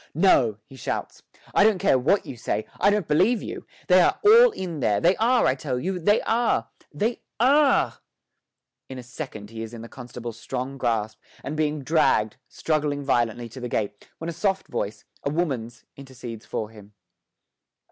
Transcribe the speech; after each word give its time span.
'No!' 0.15 0.57
he 0.65 0.75
shouts. 0.75 1.21
'I 1.53 1.63
don't 1.63 1.77
care 1.77 1.99
what 1.99 2.25
you 2.25 2.35
say; 2.35 2.65
I 2.79 2.89
don't 2.89 3.07
believe 3.07 3.43
you: 3.43 3.67
they 3.87 4.01
are 4.01 4.19
all 4.25 4.49
in 4.49 4.79
there 4.79 4.99
they 4.99 5.15
are, 5.17 5.45
I 5.45 5.53
tell 5.53 5.79
you, 5.79 5.99
they 5.99 6.21
are 6.23 6.69
they 6.91 7.21
are!' 7.39 7.99
In 8.89 8.97
a 8.97 9.03
second 9.03 9.51
he 9.51 9.61
is 9.61 9.75
in 9.75 9.83
the 9.83 9.87
constable's 9.87 10.39
strong 10.39 10.79
grasp 10.79 11.19
and 11.43 11.55
being 11.55 11.83
dragged, 11.83 12.37
struggling 12.49 13.03
violently, 13.03 13.47
to 13.49 13.59
the 13.59 13.69
gate, 13.69 14.09
when 14.17 14.27
a 14.27 14.33
soft 14.33 14.69
voice, 14.69 15.05
a 15.23 15.29
woman's, 15.29 15.85
intercedes 15.95 16.47
for 16.47 16.71
him. 16.71 16.93